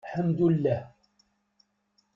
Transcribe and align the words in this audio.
Ḥemdullah. 0.11 0.83